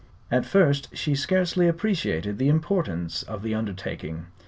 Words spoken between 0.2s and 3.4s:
At first she scarcely appreciated the importance